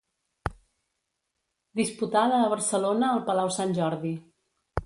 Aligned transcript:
Disputada 1.81 2.41
a 2.41 2.49
Barcelona 2.57 3.11
al 3.13 3.23
Palau 3.29 3.55
Sant 3.61 3.79
Jordi. 3.83 4.19